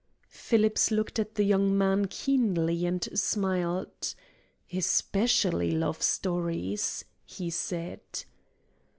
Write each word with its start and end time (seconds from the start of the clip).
Phillips 0.29 0.89
looked 0.89 1.19
at 1.19 1.35
the 1.35 1.43
young 1.43 1.77
man 1.77 2.07
keenly 2.07 2.87
and 2.87 3.07
smiled. 3.13 4.15
"Especially 4.73 5.69
love 5.73 6.01
stories," 6.01 7.05
he 7.23 7.51
said. 7.51 8.01